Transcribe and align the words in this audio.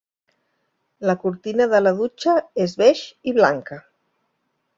La 1.09 1.15
cortina 1.25 1.67
de 1.73 1.81
la 1.83 1.93
dutxa 1.99 2.33
és 2.65 2.75
beix 2.81 3.03
i 3.33 3.37
blanca. 3.37 3.79